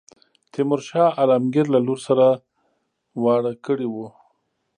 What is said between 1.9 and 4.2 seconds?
سره واړه کړی وو.